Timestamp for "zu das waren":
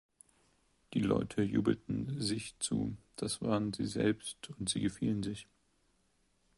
2.57-3.71